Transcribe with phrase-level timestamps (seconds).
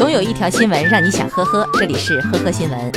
[0.00, 2.92] 总有一条新闻让你想呵呵，这里是呵呵新闻。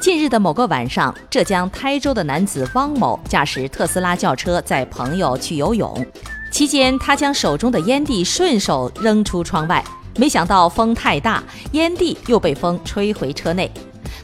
[0.00, 6.06] 近日的某个晚上，浙江台州的男子汪某驾驶特斯拉轿车载朋友去游泳，
[6.52, 9.84] 期间他将手中的烟蒂顺手扔出窗外，
[10.16, 13.68] 没想到风太大，烟蒂又被风吹回车内。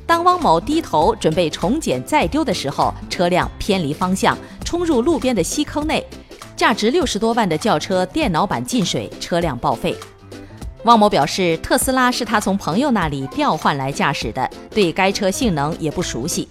[0.07, 6.07] 当汪某低头准备重捡再丢的时候，车辆偏离方向，冲入路边的溪坑内。
[6.59, 9.95] 价值六十多万的轿车电脑板进水，车辆报废。
[10.83, 16.49] 汪某表示，特斯拉是他从朋友那里调换来驾驶的，对该车性能也不熟悉。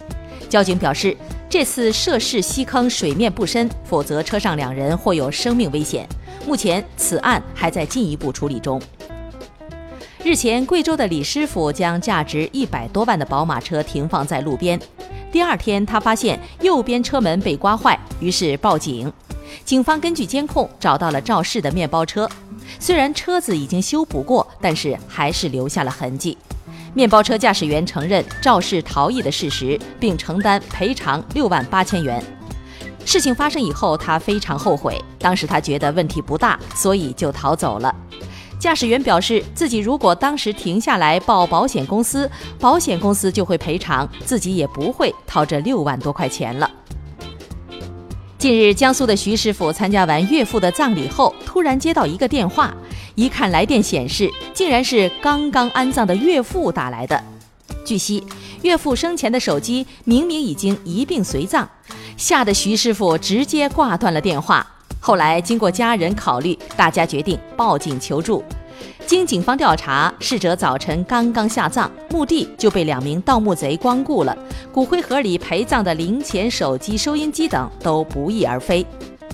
[0.47, 1.13] 交警表示，
[1.49, 6.07] 这次涉事溪坑水面不深，否则车上两人或有生命危险。
[6.45, 8.81] 目前，此案还在进一步处理中。
[10.23, 14.79] 日前，贵州的李师傅将价值一百多万的宝马车停放在路边，
[15.33, 19.11] 第二天他发现右边车门被刮坏，于是报警。
[19.65, 22.29] 警方根据监控找到了肇事的面包车，
[22.79, 26.37] 虽然车子已经修补过，但是还是留下了痕迹。
[26.93, 32.23] 面包车驾驶员承认肇事逃逸的事实，并承担赔偿六万八千元。
[33.05, 37.93] 事情发生以后，他非常后悔，当时他觉得问题不大，所以就逃走了。
[38.59, 46.69] 驾驶员表示，自己如果当时停下来报保险公司，保险公司就会赔偿，自己也不会掏这六万多块钱了。
[48.37, 52.71] 近日，江苏的徐师傅参加完岳父的葬礼后，突然接到一个电话，
[53.15, 57.19] 一看来电显示，竟然是刚刚安葬的岳父打来的。
[57.83, 58.23] 据悉，
[58.61, 61.67] 岳父生前的手机明明已经一并随葬，
[62.15, 64.65] 吓得徐师傅直接挂断了电话。
[64.99, 68.43] 后来经过家人考虑，大家决定报警求助。
[69.05, 74.37] 经警方调查，逝者早晨刚刚下葬，墓地就被两名盗墓贼光顾了。
[74.71, 78.85] 骨灰盒里陪葬的零钱、手机、收音机等都不翼而飞。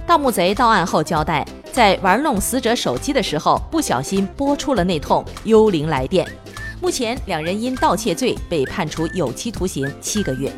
[0.05, 6.27] 盗墓贼到案后交代，在玩弄死者手机的时候，不小心拨出了那通幽灵来电。
[6.81, 10.51] 目前，两人因盗窃罪被判处有期徒刑七个月。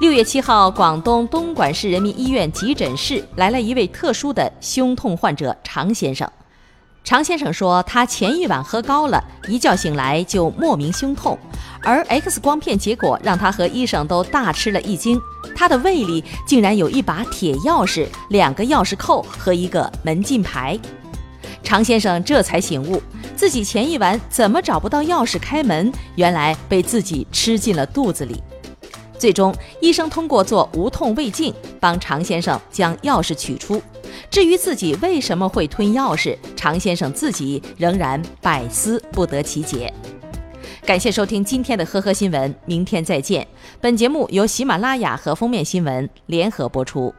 [0.00, 6.28] 六月七号，广东东莞市人民医院急诊室来了一位特殊的胸痛患者常先生。
[7.04, 11.36] 常先生说，他前一晚喝高了，一觉醒来就莫名胸痛，
[11.82, 15.20] 而 X 光片结果让他和医生都大吃了一惊，
[15.54, 20.78] 他的胃里竟然有一把铁钥匙、两个钥匙扣和一个门禁牌。
[21.64, 23.02] 常先生这才醒悟，
[23.34, 28.40] 自己前一晚怎么找不到钥匙开门，原来被自己吃进了肚子里。
[29.18, 33.80] 最终，医生通过做无痛胃镜，帮常先生将钥匙取出。
[34.28, 39.92] 至于自己为什么会吞钥匙，唐先生自己仍然百思不得其解。
[40.86, 43.44] 感谢收听今天的呵呵新闻，明天再见。
[43.80, 47.12] 本节目由喜马拉雅和封面新闻联合播出。